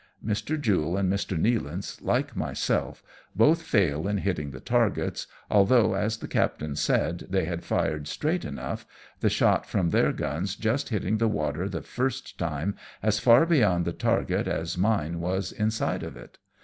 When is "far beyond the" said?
13.19-13.93